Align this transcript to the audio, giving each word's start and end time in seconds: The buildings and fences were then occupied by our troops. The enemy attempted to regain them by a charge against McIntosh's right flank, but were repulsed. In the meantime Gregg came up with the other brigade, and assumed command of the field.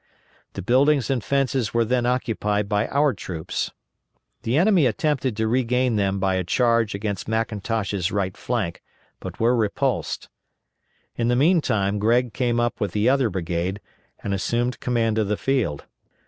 The 0.53 0.63
buildings 0.63 1.11
and 1.11 1.23
fences 1.23 1.75
were 1.75 1.85
then 1.85 2.07
occupied 2.07 2.67
by 2.67 2.87
our 2.87 3.13
troops. 3.13 3.69
The 4.41 4.57
enemy 4.57 4.87
attempted 4.87 5.37
to 5.37 5.47
regain 5.47 5.95
them 5.95 6.17
by 6.19 6.37
a 6.37 6.43
charge 6.43 6.95
against 6.95 7.27
McIntosh's 7.27 8.11
right 8.11 8.35
flank, 8.35 8.81
but 9.19 9.39
were 9.39 9.55
repulsed. 9.55 10.27
In 11.17 11.27
the 11.27 11.35
meantime 11.35 11.99
Gregg 11.99 12.33
came 12.33 12.59
up 12.59 12.79
with 12.81 12.93
the 12.93 13.09
other 13.09 13.29
brigade, 13.29 13.79
and 14.23 14.33
assumed 14.33 14.79
command 14.79 15.19
of 15.19 15.27
the 15.27 15.37
field. 15.37 15.85